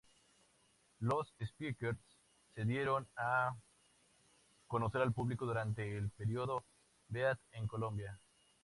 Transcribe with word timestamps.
Los 1.01 1.31
Speakers 1.43 1.99
se 2.55 2.65
dieron 2.65 3.07
a 3.17 3.55
conocer 4.65 5.01
al 5.03 5.13
público 5.13 5.45
durante 5.45 5.95
el 5.95 6.09
periodo 6.09 6.65
Beat 7.09 7.37
en 7.51 7.67
Colombia. 7.67 8.19